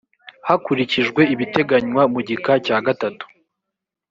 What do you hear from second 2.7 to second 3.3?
gatatu